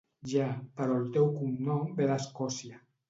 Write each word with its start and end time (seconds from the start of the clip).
Ja, 0.29 0.45
però 0.79 0.95
el 1.01 1.05
teu 1.17 1.29
cognom 1.35 1.85
ve 2.01 2.09
d'Escòcia. 2.13 2.81